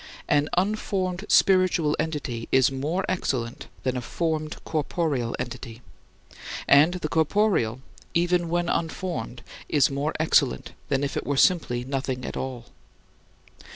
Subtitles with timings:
[0.27, 5.83] An unformed spiritual entity is more excellent than a formed corporeal entity;
[6.67, 7.81] and the corporeal,
[8.15, 12.65] even when unformed, is more excellent than if it were simply nothing at all.